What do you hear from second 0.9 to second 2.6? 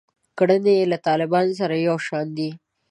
له طالبانو سره یو شان دي.